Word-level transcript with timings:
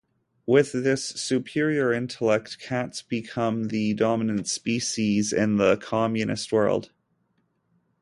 With 0.47 0.71
this 0.71 1.05
superior 1.09 1.93
intellect 1.93 2.57
cats 2.57 3.03
become 3.03 3.65
the 3.67 3.93
dominant 3.93 4.47
species 4.47 5.31
in 5.31 5.57
the 5.57 5.77
Communist 5.77 6.51
world. 6.51 6.91